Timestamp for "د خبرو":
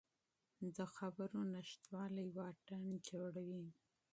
0.75-1.39